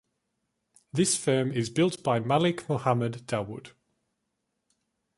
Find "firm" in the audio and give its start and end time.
1.15-1.51